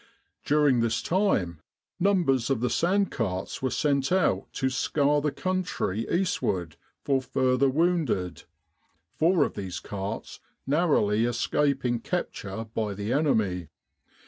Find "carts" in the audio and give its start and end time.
3.11-3.61, 9.79-10.39